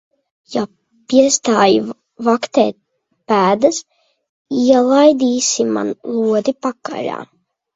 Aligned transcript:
Ja 0.51 0.61
piestāji 1.11 1.75
vaktēt 2.29 2.77
pēdas, 3.33 3.83
ielaidīsi 4.63 5.69
man 5.77 5.95
lodi 6.17 6.57
pakaļā. 6.69 7.25